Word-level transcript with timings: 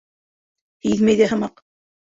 Һиҙмәй 0.87 1.21
ҙә 1.23 1.31
һымаҡ. 1.35 1.67